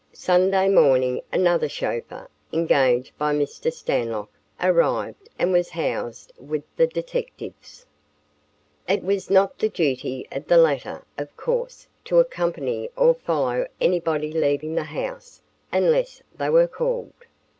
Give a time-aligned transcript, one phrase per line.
[0.13, 3.71] Sunday morning another chauffeur, engaged by Mr.
[3.71, 7.85] Stanlock, arrived and was housed with the detectives.
[8.89, 14.31] It was not the duty of the latter, of course, to accompany or follow anybody
[14.31, 15.39] leaving the house
[15.71, 17.13] unless they were called.